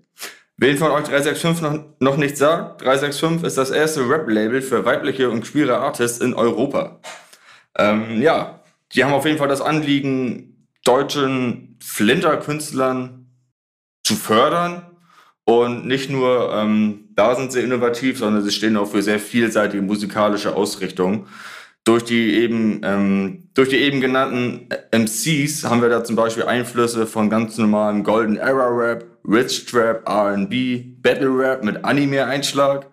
Wen 0.58 0.78
von 0.78 0.92
euch 0.92 1.04
365 1.04 1.62
noch, 1.62 1.84
noch 2.00 2.18
nicht 2.18 2.38
sagt, 2.38 2.82
365 2.82 3.46
ist 3.46 3.58
das 3.58 3.70
erste 3.70 4.10
Rap-Label 4.10 4.62
für 4.62 4.86
weibliche 4.86 5.30
und 5.30 5.44
queere 5.44 5.78
Artists 5.78 6.20
in 6.20 6.34
Europa. 6.34 7.00
Ähm, 7.78 8.22
ja, 8.22 8.57
die 8.94 9.04
haben 9.04 9.14
auf 9.14 9.26
jeden 9.26 9.38
Fall 9.38 9.48
das 9.48 9.62
Anliegen, 9.62 10.68
deutschen 10.84 11.78
Flinter-Künstlern 11.82 13.28
zu 14.04 14.16
fördern. 14.16 14.84
Und 15.44 15.86
nicht 15.86 16.10
nur 16.10 16.54
ähm, 16.54 17.10
da 17.16 17.36
sind 17.36 17.52
sie 17.52 17.62
innovativ, 17.62 18.18
sondern 18.18 18.44
sie 18.44 18.52
stehen 18.52 18.76
auch 18.78 18.88
für 18.88 19.02
sehr 19.02 19.20
vielseitige 19.20 19.82
musikalische 19.82 20.56
Ausrichtungen. 20.56 21.28
Durch 21.86 22.04
die 22.04 22.34
eben, 22.34 22.82
ähm, 22.84 23.50
durch 23.54 23.70
die 23.70 23.78
eben 23.78 24.02
genannten 24.02 24.68
MCs 24.92 25.64
haben 25.64 25.82
wir 25.82 25.88
da 25.88 26.04
zum 26.04 26.18
Beispiel 26.18 26.44
Einflüsse 26.44 27.08
von 27.08 27.30
ganz 27.30 27.58
normalem 27.58 28.04
Golden 28.04 28.36
Era 28.36 28.68
Rap, 28.68 29.06
Rich 29.26 29.66
Trap, 29.68 30.08
R&B, 30.08 30.84
Battle 31.02 31.30
Rap 31.30 31.64
mit 31.64 31.86
Anime-Einschlag, 31.86 32.88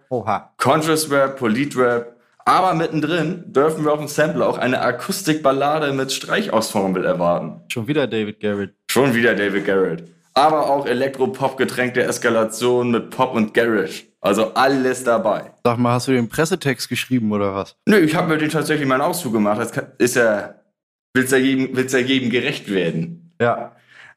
Conscious 0.58 1.10
Rap, 1.10 1.36
Polit 1.36 1.76
Rap, 1.76 2.13
aber 2.44 2.74
mittendrin 2.74 3.44
dürfen 3.52 3.84
wir 3.84 3.92
auf 3.92 3.98
dem 3.98 4.08
Sample 4.08 4.46
auch 4.46 4.58
eine 4.58 4.80
Akustikballade 4.80 5.92
mit 5.92 6.12
Streichausensemble 6.12 7.04
erwarten. 7.04 7.62
Schon 7.68 7.86
wieder 7.86 8.06
David 8.06 8.40
Garrett. 8.40 8.74
Schon 8.90 9.14
wieder 9.14 9.34
David 9.34 9.64
Garrett. 9.64 10.04
Aber 10.34 10.68
auch 10.68 10.86
Elektropop 10.86 11.56
getränkte 11.56 12.02
Eskalation 12.02 12.90
mit 12.90 13.10
Pop 13.10 13.34
und 13.34 13.54
Garage. 13.54 14.02
Also 14.20 14.52
alles 14.54 15.04
dabei. 15.04 15.52
Sag 15.64 15.78
mal, 15.78 15.92
hast 15.94 16.08
du 16.08 16.12
den 16.12 16.28
Pressetext 16.28 16.88
geschrieben 16.88 17.30
oder 17.32 17.54
was? 17.54 17.76
Nö, 17.86 17.98
ich 17.98 18.14
habe 18.14 18.28
mir 18.28 18.38
den 18.38 18.50
tatsächlich 18.50 18.86
mal 18.86 18.96
einen 18.96 19.04
Auszug 19.04 19.32
gemacht. 19.32 19.60
Das 19.60 19.72
ist 19.98 20.16
ja, 20.16 20.54
will's 21.14 21.30
ja 21.30 21.38
jedem, 21.38 21.76
will's 21.76 21.92
ja 21.92 22.00
jedem 22.00 22.30
gerecht 22.30 22.72
werden. 22.72 23.34
Ja. 23.40 23.76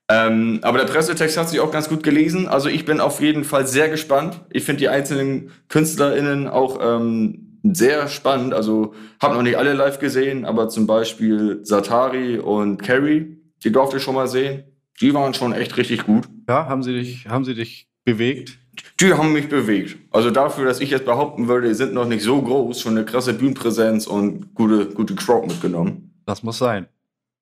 Ähm, 0.09 0.59
aber 0.63 0.79
der 0.79 0.85
Pressetext 0.85 1.37
hat 1.37 1.49
sich 1.49 1.59
auch 1.59 1.71
ganz 1.71 1.89
gut 1.89 2.01
gelesen. 2.01 2.47
Also 2.47 2.69
ich 2.69 2.85
bin 2.85 2.99
auf 2.99 3.21
jeden 3.21 3.43
Fall 3.43 3.67
sehr 3.67 3.89
gespannt. 3.89 4.39
Ich 4.49 4.63
finde 4.63 4.79
die 4.79 4.89
einzelnen 4.89 5.51
KünstlerInnen 5.67 6.47
auch 6.47 6.79
ähm, 6.81 7.46
sehr 7.75 8.07
spannend. 8.07 8.53
Also 8.53 8.93
habe 9.21 9.35
noch 9.35 9.41
nicht 9.41 9.57
alle 9.57 9.73
live 9.73 9.99
gesehen, 9.99 10.45
aber 10.45 10.69
zum 10.69 10.87
Beispiel 10.87 11.59
Satari 11.63 12.37
und 12.39 12.77
Carrie, 12.77 13.37
die 13.63 13.71
durfte 13.71 13.97
ich 13.97 14.03
schon 14.03 14.15
mal 14.15 14.27
sehen. 14.27 14.63
Die 15.01 15.13
waren 15.13 15.33
schon 15.33 15.53
echt 15.53 15.77
richtig 15.77 16.05
gut. 16.05 16.27
Ja, 16.47 16.67
haben 16.67 16.83
sie 16.83 16.93
dich, 16.93 17.27
haben 17.27 17.45
sie 17.45 17.53
dich 17.53 17.87
bewegt? 18.03 18.57
Die 18.99 19.13
haben 19.13 19.33
mich 19.33 19.49
bewegt. 19.49 19.97
Also 20.11 20.31
dafür, 20.31 20.65
dass 20.65 20.79
ich 20.79 20.89
jetzt 20.89 21.05
behaupten 21.05 21.47
würde, 21.47 21.67
die 21.67 21.73
sind 21.73 21.93
noch 21.93 22.05
nicht 22.05 22.23
so 22.23 22.41
groß, 22.41 22.81
schon 22.81 22.97
eine 22.97 23.05
krasse 23.05 23.33
Bühnenpräsenz 23.33 24.07
und 24.07 24.53
gute, 24.53 24.87
gute 24.87 25.15
Crowd 25.15 25.47
mitgenommen. 25.47 26.21
Das 26.25 26.43
muss 26.43 26.57
sein. 26.57 26.87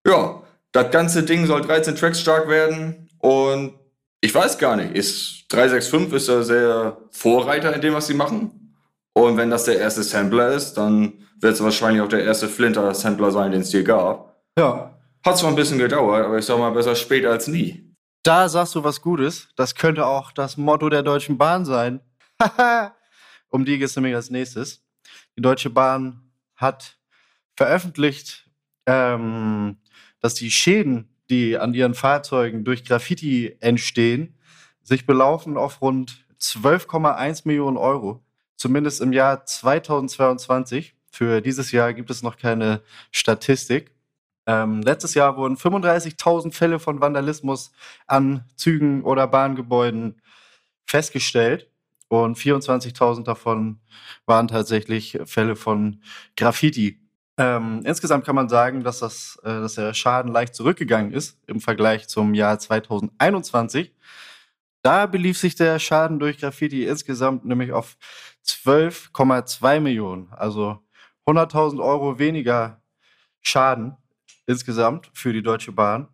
Ja, 0.06 0.42
das 0.72 0.92
ganze 0.92 1.24
Ding 1.24 1.46
soll 1.46 1.62
13 1.62 1.96
Tracks 1.96 2.20
stark 2.20 2.50
werden 2.50 3.10
und 3.20 3.74
ich 4.22 4.34
weiß 4.34 4.58
gar 4.58 4.76
nicht, 4.76 4.96
ist 4.96 5.46
365 5.50 6.16
ist 6.16 6.28
ja 6.28 6.44
sehr 6.44 6.98
Vorreiter 7.12 7.74
in 7.74 7.82
dem, 7.82 7.94
was 7.94 8.08
sie 8.08 8.14
machen. 8.14 8.65
Und 9.18 9.38
wenn 9.38 9.50
das 9.50 9.64
der 9.64 9.80
erste 9.80 10.04
Sampler 10.04 10.50
ist, 10.50 10.74
dann 10.74 11.14
wird 11.40 11.54
es 11.54 11.64
wahrscheinlich 11.64 12.02
auch 12.02 12.10
der 12.10 12.24
erste 12.24 12.50
Flinter-Sampler 12.50 13.32
sein, 13.32 13.52
den 13.52 13.62
es 13.62 13.72
hier 13.72 13.84
gab. 13.84 14.42
Ja. 14.58 15.00
Hat 15.26 15.38
zwar 15.38 15.50
ein 15.50 15.56
bisschen 15.56 15.80
gedauert, 15.80 16.26
aber 16.26 16.38
ich 16.38 16.46
sag 16.46 16.60
mal, 16.60 16.72
besser 16.72 16.96
spät 16.96 17.26
als 17.26 17.48
nie. 17.48 17.96
Da 18.24 18.50
sagst 18.50 18.76
du 18.76 18.84
was 18.84 19.02
Gutes. 19.02 19.48
Das 19.56 19.76
könnte 19.76 20.06
auch 20.06 20.32
das 20.32 20.58
Motto 20.58 20.90
der 20.90 21.02
Deutschen 21.02 21.38
Bahn 21.38 21.64
sein. 21.64 22.02
um 23.50 23.64
die 23.64 23.78
geht 23.78 23.88
es 23.88 23.96
nämlich 23.96 24.16
als 24.16 24.30
nächstes. 24.30 24.84
Die 25.38 25.42
Deutsche 25.42 25.70
Bahn 25.70 26.32
hat 26.56 26.98
veröffentlicht, 27.56 28.50
ähm, 28.86 29.78
dass 30.20 30.34
die 30.34 30.52
Schäden, 30.52 31.10
die 31.30 31.58
an 31.58 31.74
ihren 31.74 31.94
Fahrzeugen 31.94 32.66
durch 32.66 32.84
Graffiti 32.84 33.56
entstehen, 33.62 34.38
sich 34.84 35.06
belaufen 35.06 35.58
auf 35.58 35.82
rund 35.82 36.26
12,1 36.42 37.44
Millionen 37.46 37.78
Euro. 37.78 38.25
Zumindest 38.58 39.02
im 39.02 39.14
Jahr 39.14 39.46
2022. 39.46 40.96
Für 41.12 41.42
dieses 41.42 41.72
Jahr 41.72 41.94
gibt 41.94 42.10
es 42.10 42.24
noch 42.24 42.38
keine 42.38 42.82
Statistik. 43.12 43.92
Ähm, 44.48 44.82
letztes 44.82 45.14
Jahr 45.14 45.38
wurden 45.38 45.58
35.000 45.58 46.54
Fälle 46.54 46.80
von 46.80 47.02
Vandalismus 47.02 47.72
an 48.06 48.46
Zügen 48.56 49.04
oder 49.04 49.28
Bahngebäuden 49.28 50.22
festgestellt 50.86 51.70
und 52.08 52.38
24.000 52.38 53.24
davon 53.24 53.80
waren 54.26 54.48
tatsächlich 54.48 55.18
Fälle 55.26 55.56
von 55.56 56.02
Graffiti. 56.38 57.00
Ähm, 57.38 57.82
insgesamt 57.84 58.26
kann 58.26 58.36
man 58.36 58.48
sagen, 58.48 58.84
dass, 58.84 59.00
das, 59.00 59.40
äh, 59.44 59.50
dass 59.50 59.76
der 59.76 59.94
Schaden 59.94 60.32
leicht 60.32 60.56
zurückgegangen 60.56 61.12
ist 61.12 61.38
im 61.48 61.60
Vergleich 61.60 62.08
zum 62.08 62.34
Jahr 62.34 62.60
2021. 62.60 63.94
Da 64.86 65.08
belief 65.08 65.40
sich 65.40 65.56
der 65.56 65.80
Schaden 65.80 66.20
durch 66.20 66.38
Graffiti 66.38 66.86
insgesamt 66.86 67.44
nämlich 67.44 67.72
auf 67.72 67.98
12,2 68.46 69.80
Millionen, 69.80 70.28
also 70.30 70.78
100.000 71.26 71.84
Euro 71.84 72.20
weniger 72.20 72.84
Schaden 73.42 73.98
insgesamt 74.46 75.10
für 75.12 75.34
die 75.34 75.42
Deutsche 75.42 75.72
Bahn. 75.72 76.10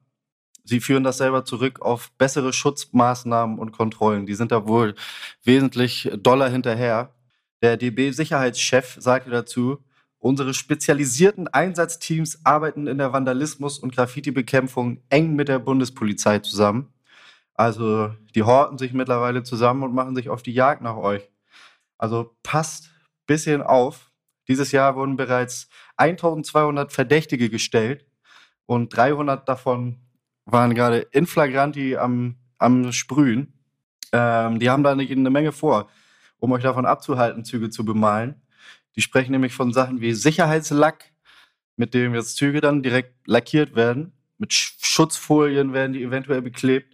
Sie 0.63 0.79
führen 0.79 1.03
das 1.03 1.17
selber 1.17 1.43
zurück 1.43 1.81
auf 1.81 2.13
bessere 2.17 2.53
Schutzmaßnahmen 2.53 3.59
und 3.59 3.73
Kontrollen. 3.73 4.25
Die 4.25 4.35
sind 4.35 4.53
da 4.53 4.65
wohl 4.65 4.95
wesentlich 5.43 6.09
doller 6.17 6.47
hinterher. 6.47 7.13
Der 7.61 7.75
DB-Sicherheitschef 7.75 8.95
sagte 8.99 9.31
dazu, 9.31 9.83
Unsere 10.17 10.53
spezialisierten 10.53 11.49
Einsatzteams 11.49 12.45
arbeiten 12.45 12.87
in 12.87 12.99
der 12.99 13.11
Vandalismus- 13.11 13.79
und 13.79 13.93
Graffiti-Bekämpfung 13.93 15.01
eng 15.09 15.35
mit 15.35 15.49
der 15.49 15.59
Bundespolizei 15.59 16.39
zusammen. 16.39 16.93
Also 17.53 18.13
die 18.36 18.43
horten 18.43 18.77
sich 18.77 18.93
mittlerweile 18.93 19.43
zusammen 19.43 19.84
und 19.84 19.93
machen 19.93 20.15
sich 20.15 20.29
auf 20.29 20.43
die 20.43 20.53
Jagd 20.53 20.81
nach 20.81 20.98
euch. 20.98 21.29
Also 21.98 22.36
passt 22.43 22.91
bisschen 23.27 23.62
auf. 23.62 24.12
Dieses 24.48 24.72
Jahr 24.72 24.96
wurden 24.96 25.15
bereits 25.15 25.70
1200 25.98 26.91
Verdächtige 26.91 27.50
gestellt 27.50 28.05
und 28.65 28.96
300 28.96 29.48
davon 29.48 30.00
waren 30.46 30.74
gerade 30.74 31.00
in 31.12 31.27
flagranti 31.27 31.98
am, 31.98 32.36
am 32.58 32.91
Sprühen. 32.91 33.53
Ähm, 34.12 34.60
die 34.60 34.70
haben 34.70 34.84
da 34.84 34.91
eine 34.91 35.29
Menge 35.29 35.51
vor, 35.51 35.89
um 36.39 36.51
euch 36.51 36.63
davon 36.63 36.86
abzuhalten, 36.86 37.46
Züge 37.46 37.70
zu 37.70 37.86
bemalen. 37.86 38.41
Die 38.96 39.01
sprechen 39.01 39.31
nämlich 39.31 39.53
von 39.53 39.72
Sachen 39.72 40.01
wie 40.01 40.13
Sicherheitslack, 40.13 41.13
mit 41.77 41.93
dem 41.93 42.13
jetzt 42.13 42.36
Züge 42.36 42.60
dann 42.60 42.84
direkt 42.84 43.27
lackiert 43.27 43.75
werden. 43.75 44.13
Mit 44.38 44.53
Schutzfolien 44.53 45.72
werden 45.74 45.93
die 45.93 46.03
eventuell 46.03 46.41
beklebt. 46.41 46.90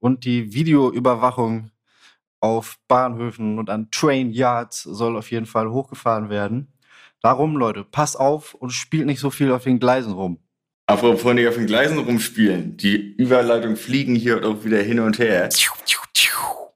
Und 0.00 0.24
die 0.24 0.54
Videoüberwachung 0.54 1.70
auf 2.40 2.78
Bahnhöfen 2.88 3.58
und 3.58 3.70
an 3.70 3.90
Train 3.90 4.30
Yards 4.30 4.82
soll 4.82 5.16
auf 5.16 5.30
jeden 5.30 5.46
Fall 5.46 5.70
hochgefahren 5.70 6.30
werden. 6.30 6.72
Darum, 7.20 7.56
Leute, 7.56 7.84
passt 7.84 8.18
auf 8.18 8.54
und 8.54 8.70
spielt 8.70 9.06
nicht 9.06 9.20
so 9.20 9.30
viel 9.30 9.50
auf 9.50 9.64
den 9.64 9.80
Gleisen 9.80 10.12
rum. 10.12 10.38
Apropos 10.86 11.34
nicht 11.34 11.48
auf 11.48 11.56
den 11.56 11.66
Gleisen 11.66 11.98
rumspielen. 11.98 12.76
Die 12.76 13.14
Überleitungen 13.16 13.76
fliegen 13.76 14.14
hier 14.14 14.42
auch 14.46 14.64
wieder 14.64 14.80
hin 14.80 15.00
und 15.00 15.18
her. 15.18 15.48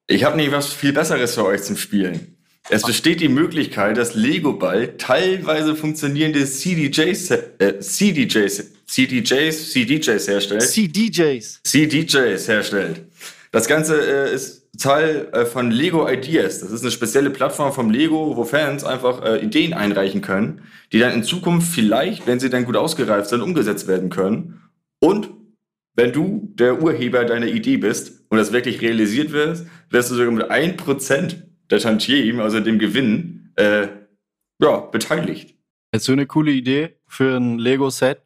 Ich 0.07 0.25
habe 0.25 0.37
nicht 0.37 0.52
was 0.52 0.73
viel 0.73 0.93
Besseres 0.93 1.35
für 1.35 1.45
euch 1.45 1.62
zum 1.62 1.76
Spielen. 1.76 2.37
Es 2.69 2.83
besteht 2.83 3.21
die 3.21 3.29
Möglichkeit, 3.29 3.97
dass 3.97 4.14
Lego 4.14 4.52
Ball 4.52 4.97
teilweise 4.97 5.75
funktionierende 5.75 6.45
CDJs, 6.45 7.31
äh, 7.31 7.81
CDJs, 7.81 8.73
CDJs, 8.87 9.73
CDJs 9.73 10.29
herstellt. 10.29 10.62
CDJs. 10.62 11.61
CDJs 11.64 12.49
herstellt. 12.49 13.07
Das 13.52 13.68
Ganze 13.68 14.00
äh, 14.00 14.35
ist 14.35 14.71
Teil 14.78 15.28
äh, 15.32 15.44
von 15.44 15.71
Lego 15.71 16.09
Ideas. 16.09 16.61
Das 16.61 16.73
ist 16.73 16.80
eine 16.80 16.90
spezielle 16.90 17.28
Plattform 17.28 17.73
vom 17.73 17.90
Lego, 17.90 18.35
wo 18.35 18.44
Fans 18.44 18.82
einfach 18.82 19.23
äh, 19.23 19.44
Ideen 19.44 19.75
einreichen 19.75 20.23
können, 20.23 20.62
die 20.90 20.99
dann 20.99 21.12
in 21.12 21.23
Zukunft 21.23 21.71
vielleicht, 21.71 22.26
wenn 22.26 22.40
sie 22.40 22.49
dann 22.49 22.64
gut 22.64 22.76
ausgereift 22.76 23.28
sind, 23.28 23.42
umgesetzt 23.42 23.87
werden 23.87 24.09
können. 24.09 24.62
Und 25.00 25.30
wenn 25.94 26.12
du 26.12 26.49
der 26.54 26.82
Urheber 26.82 27.26
deiner 27.26 27.47
Idee 27.47 27.76
bist 27.76 28.25
und 28.30 28.38
das 28.38 28.52
wirklich 28.52 28.80
realisiert 28.80 29.32
wird, 29.32 29.66
wirst 29.90 30.11
du 30.11 30.14
sogar 30.14 30.32
mit 30.32 30.50
1% 30.50 31.35
der 31.71 31.78
Tantiem, 31.78 32.40
also 32.40 32.59
dem 32.61 32.78
Gewinn, 32.78 33.52
äh, 33.56 33.88
ja, 34.62 34.78
beteiligt. 34.78 35.54
Jetzt 35.92 36.06
so 36.06 36.12
eine 36.12 36.26
coole 36.26 36.52
Idee 36.52 36.97
für 37.06 37.37
ein 37.37 37.59
Lego-Set. 37.59 38.23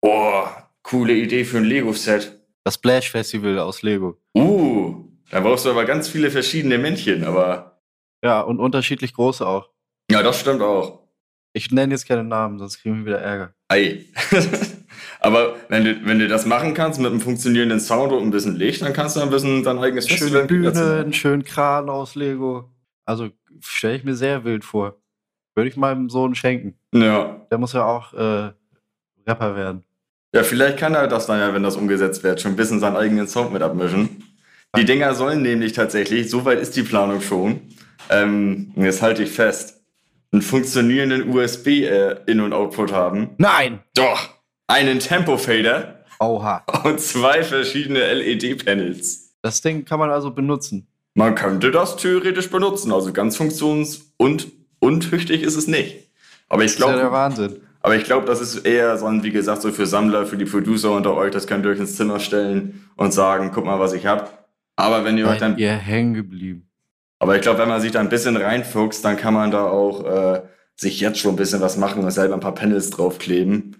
Oh, 0.00 0.44
coole 0.82 1.12
Idee 1.12 1.44
für 1.44 1.58
ein 1.58 1.64
Lego-Set. 1.64 2.39
Das 2.64 2.74
Splash 2.74 3.10
Festival 3.10 3.58
aus 3.58 3.82
Lego. 3.82 4.18
Uh, 4.36 5.04
da 5.30 5.40
brauchst 5.40 5.64
du 5.64 5.70
aber 5.70 5.84
ganz 5.84 6.08
viele 6.08 6.30
verschiedene 6.30 6.78
Männchen, 6.78 7.24
aber. 7.24 7.80
Ja, 8.22 8.40
und 8.40 8.60
unterschiedlich 8.60 9.14
große 9.14 9.46
auch. 9.46 9.70
Ja, 10.10 10.22
das 10.22 10.40
stimmt 10.40 10.60
auch. 10.60 11.00
Ich 11.52 11.70
nenne 11.70 11.94
jetzt 11.94 12.06
keine 12.06 12.22
Namen, 12.22 12.58
sonst 12.58 12.80
kriegen 12.80 12.98
wir 12.98 13.06
wieder 13.06 13.20
Ärger. 13.20 13.54
Ei. 13.68 14.04
aber 15.20 15.56
wenn 15.68 15.84
du, 15.84 16.04
wenn 16.04 16.18
du 16.18 16.28
das 16.28 16.46
machen 16.46 16.74
kannst 16.74 17.00
mit 17.00 17.10
einem 17.10 17.20
funktionierenden 17.20 17.80
Sound 17.80 18.12
und 18.12 18.22
ein 18.22 18.30
bisschen 18.30 18.56
Licht, 18.56 18.82
dann 18.82 18.92
kannst 18.92 19.16
du 19.16 19.20
ein 19.20 19.30
bisschen 19.30 19.64
dein 19.64 19.78
eigenes 19.78 20.08
Schöne 20.08 20.18
Festival 20.20 20.44
Bühne, 20.46 21.00
einen 21.00 21.12
schönen 21.12 21.44
Kran 21.44 21.88
aus 21.88 22.14
Lego. 22.14 22.70
Also 23.04 23.30
stelle 23.60 23.96
ich 23.96 24.04
mir 24.04 24.14
sehr 24.14 24.44
wild 24.44 24.64
vor. 24.64 25.00
Würde 25.56 25.68
ich 25.68 25.76
meinem 25.76 26.08
Sohn 26.08 26.34
schenken. 26.34 26.78
Ja. 26.94 27.46
Der 27.50 27.58
muss 27.58 27.72
ja 27.72 27.84
auch 27.84 28.12
äh, 28.12 28.52
Rapper 29.26 29.56
werden. 29.56 29.84
Ja, 30.32 30.44
vielleicht 30.44 30.78
kann 30.78 30.94
er 30.94 31.08
das 31.08 31.26
dann 31.26 31.40
ja, 31.40 31.52
wenn 31.54 31.62
das 31.62 31.76
umgesetzt 31.76 32.22
wird, 32.22 32.40
schon 32.40 32.52
ein 32.52 32.56
bisschen 32.56 32.78
seinen 32.80 32.96
eigenen 32.96 33.26
Sound 33.26 33.52
mit 33.52 33.62
abmischen. 33.62 34.22
Die 34.76 34.84
Dinger 34.84 35.14
sollen 35.14 35.42
nämlich 35.42 35.72
tatsächlich, 35.72 36.30
soweit 36.30 36.60
ist 36.60 36.76
die 36.76 36.82
Planung 36.84 37.20
schon, 37.20 37.60
ähm, 38.08 38.72
jetzt 38.76 39.02
halte 39.02 39.24
ich 39.24 39.30
fest, 39.30 39.80
einen 40.32 40.42
funktionierenden 40.42 41.28
USB-In- 41.34 42.38
äh, 42.38 42.42
und 42.42 42.52
Output 42.52 42.92
haben. 42.92 43.30
Nein! 43.38 43.80
Doch! 43.94 44.28
Einen 44.68 45.00
Tempo-Fader 45.00 46.04
Oha. 46.20 46.64
und 46.84 47.00
zwei 47.00 47.42
verschiedene 47.42 47.98
LED-Panels. 48.14 49.34
Das 49.42 49.60
Ding 49.60 49.84
kann 49.84 49.98
man 49.98 50.10
also 50.10 50.30
benutzen. 50.30 50.86
Man 51.14 51.34
könnte 51.34 51.72
das 51.72 51.96
theoretisch 51.96 52.50
benutzen, 52.50 52.92
also 52.92 53.12
ganz 53.12 53.36
funktions- 53.36 54.12
und 54.16 54.46
untüchtig 54.78 55.42
ist 55.42 55.56
es 55.56 55.66
nicht. 55.66 56.08
Aber 56.48 56.62
ich 56.62 56.72
Das 56.76 56.80
ist 56.80 56.86
ja 56.86 56.92
der 56.92 57.00
glaube, 57.00 57.12
Wahnsinn. 57.16 57.56
Aber 57.80 57.96
ich 57.96 58.04
glaube, 58.04 58.26
das 58.26 58.40
ist 58.40 58.58
eher 58.66 58.96
so 58.98 59.06
ein, 59.06 59.22
wie 59.22 59.30
gesagt, 59.30 59.62
so 59.62 59.72
für 59.72 59.86
Sammler, 59.86 60.26
für 60.26 60.36
die 60.36 60.44
Producer 60.44 60.92
unter 60.92 61.14
euch, 61.14 61.30
das 61.30 61.46
könnt 61.46 61.64
ihr 61.64 61.70
euch 61.70 61.78
ins 61.78 61.96
Zimmer 61.96 62.20
stellen 62.20 62.88
und 62.96 63.12
sagen, 63.12 63.50
guck 63.54 63.64
mal, 63.64 63.80
was 63.80 63.92
ich 63.92 64.06
hab. 64.06 64.48
Aber 64.76 65.04
wenn 65.04 65.16
ihr 65.16 65.24
euch 65.24 65.40
Seid 65.40 65.42
dann, 65.42 65.58
ihr 65.58 65.72
hängen 65.72 66.14
geblieben. 66.14 66.68
aber 67.18 67.36
ich 67.36 67.42
glaube, 67.42 67.58
wenn 67.58 67.68
man 67.68 67.80
sich 67.80 67.92
da 67.92 68.00
ein 68.00 68.08
bisschen 68.08 68.36
reinfuchst, 68.36 69.04
dann 69.04 69.16
kann 69.16 69.34
man 69.34 69.50
da 69.50 69.64
auch 69.64 70.04
äh, 70.04 70.42
sich 70.76 71.00
jetzt 71.00 71.18
schon 71.18 71.34
ein 71.34 71.36
bisschen 71.36 71.60
was 71.60 71.76
machen 71.76 72.04
und 72.04 72.10
selber 72.10 72.34
ein 72.34 72.40
paar 72.40 72.54
Panels 72.54 72.90
draufkleben. 72.90 73.76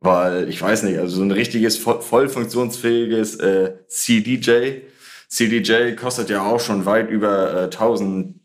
Weil, 0.00 0.48
ich 0.48 0.60
weiß 0.60 0.82
nicht, 0.82 0.98
also 0.98 1.16
so 1.16 1.22
ein 1.22 1.30
richtiges, 1.30 1.78
voll, 1.78 2.00
voll 2.00 2.28
funktionsfähiges 2.28 3.36
äh, 3.36 3.74
CDJ, 3.88 4.82
CDJ 5.28 5.94
kostet 5.96 6.30
ja 6.30 6.42
auch 6.42 6.60
schon 6.60 6.86
weit 6.86 7.10
über 7.10 7.62
äh, 7.62 7.64
1000, 7.64 8.38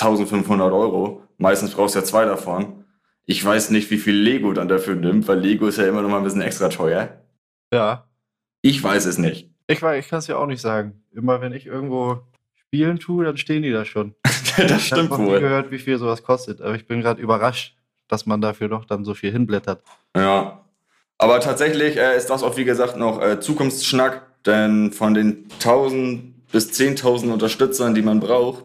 1500 0.00 0.72
Euro. 0.72 1.22
Meistens 1.38 1.72
brauchst 1.72 1.94
du 1.94 2.00
ja 2.00 2.04
zwei 2.04 2.24
davon. 2.24 2.84
Ich 3.26 3.44
weiß 3.44 3.70
nicht, 3.70 3.90
wie 3.90 3.98
viel 3.98 4.14
Lego 4.14 4.52
dann 4.52 4.68
dafür 4.68 4.94
nimmt, 4.94 5.26
weil 5.28 5.40
Lego 5.40 5.66
ist 5.66 5.78
ja 5.78 5.86
immer 5.88 6.02
noch 6.02 6.08
mal 6.08 6.18
ein 6.18 6.24
bisschen 6.24 6.42
extra 6.42 6.68
teuer. 6.68 7.08
Ja. 7.72 8.06
Ich 8.62 8.82
weiß 8.82 9.06
es 9.06 9.18
nicht. 9.18 9.50
Ich, 9.66 9.80
weiß- 9.80 9.98
ich 9.98 10.08
kann 10.08 10.20
es 10.20 10.28
ja 10.28 10.36
auch 10.36 10.46
nicht 10.46 10.60
sagen. 10.60 11.02
Immer 11.12 11.40
wenn 11.40 11.52
ich 11.52 11.66
irgendwo 11.66 12.20
spielen 12.54 12.98
tue, 13.00 13.24
dann 13.24 13.36
stehen 13.36 13.62
die 13.62 13.72
da 13.72 13.84
schon. 13.84 14.14
das 14.24 14.42
Ich 14.56 14.70
habe 14.70 14.80
stimmt 14.80 15.10
noch 15.10 15.18
nie 15.18 15.26
wohl. 15.26 15.40
gehört, 15.40 15.70
wie 15.72 15.78
viel 15.78 15.98
sowas 15.98 16.22
kostet, 16.22 16.60
aber 16.60 16.74
ich 16.76 16.86
bin 16.86 17.00
gerade 17.00 17.20
überrascht. 17.20 17.74
dass 18.08 18.24
man 18.26 18.40
dafür 18.40 18.68
doch 18.68 18.84
dann 18.84 19.04
so 19.04 19.14
viel 19.14 19.32
hinblättert. 19.32 19.82
Ja. 20.16 20.64
Aber 21.18 21.40
tatsächlich 21.40 21.96
äh, 21.96 22.16
ist 22.16 22.26
das 22.30 22.44
auch, 22.44 22.56
wie 22.56 22.64
gesagt, 22.64 22.96
noch 22.96 23.20
äh, 23.20 23.40
Zukunftsschnack, 23.40 24.44
denn 24.44 24.92
von 24.92 25.14
den 25.14 25.48
1000 25.54 26.46
bis 26.52 26.70
10.000 26.70 27.32
Unterstützern, 27.32 27.96
die 27.96 28.02
man 28.02 28.20
braucht, 28.20 28.64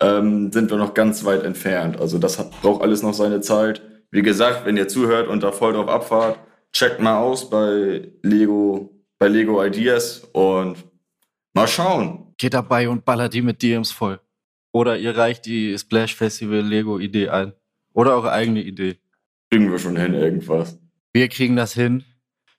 ähm, 0.00 0.50
sind 0.52 0.70
wir 0.70 0.76
noch 0.76 0.94
ganz 0.94 1.24
weit 1.24 1.44
entfernt. 1.44 2.00
Also 2.00 2.18
das 2.18 2.38
hat, 2.38 2.50
braucht 2.62 2.82
alles 2.82 3.02
noch 3.02 3.14
seine 3.14 3.40
Zeit. 3.40 3.82
Wie 4.10 4.22
gesagt, 4.22 4.64
wenn 4.64 4.76
ihr 4.76 4.88
zuhört 4.88 5.28
und 5.28 5.42
da 5.42 5.52
voll 5.52 5.74
drauf 5.74 5.88
abfahrt, 5.88 6.38
checkt 6.72 7.00
mal 7.00 7.18
aus 7.18 7.48
bei 7.48 8.10
Lego, 8.22 8.90
bei 9.18 9.28
Lego 9.28 9.62
Ideas 9.64 10.20
und 10.32 10.76
mal 11.52 11.68
schauen. 11.68 12.34
Geht 12.38 12.54
dabei 12.54 12.88
und 12.88 13.04
ballert 13.04 13.34
die 13.34 13.42
mit 13.42 13.62
DMs 13.62 13.92
voll. 13.92 14.20
Oder 14.72 14.98
ihr 14.98 15.16
reicht 15.16 15.46
die 15.46 15.76
Splash 15.78 16.14
Festival 16.14 16.60
Lego 16.60 16.98
Idee 16.98 17.28
ein. 17.28 17.52
Oder 17.92 18.14
eure 18.14 18.32
eigene 18.32 18.62
Idee. 18.62 18.98
Kriegen 19.50 19.70
wir 19.70 19.78
schon 19.78 19.96
hin, 19.96 20.14
irgendwas. 20.14 20.78
Wir 21.12 21.28
kriegen 21.28 21.56
das 21.56 21.74
hin. 21.74 22.04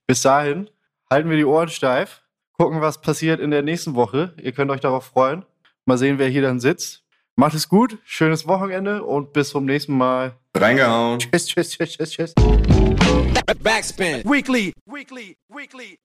Bis 0.07 0.21
dahin 0.21 0.69
halten 1.10 1.29
wir 1.29 1.38
die 1.38 1.45
Ohren 1.45 1.69
steif, 1.69 2.21
gucken, 2.53 2.81
was 2.81 3.01
passiert 3.01 3.39
in 3.39 3.50
der 3.50 3.62
nächsten 3.62 3.95
Woche. 3.95 4.33
Ihr 4.41 4.51
könnt 4.51 4.71
euch 4.71 4.81
darauf 4.81 5.05
freuen. 5.05 5.45
Mal 5.86 5.98
sehen, 5.98 6.19
wer 6.19 6.27
hier 6.27 6.41
dann 6.41 6.60
sitzt. 6.60 7.00
Macht 7.38 7.56
es 7.56 7.70
gut, 7.70 7.98
schönes 8.04 8.46
Wochenende 8.46 9.04
und 9.04 9.34
bis 9.34 9.50
zum 9.50 9.66
nächsten 9.66 9.98
Mal. 9.98 10.38
Reingehauen. 10.56 11.20
Tschüss, 11.20 11.48
tschüss, 11.48 11.70
tschüss, 11.70 11.98
tschüss, 11.98 12.12
tschüss. 12.12 12.34
Backspin. 13.64 14.24
Weekly, 14.26 14.74
weekly, 14.86 15.38
weekly. 15.50 15.98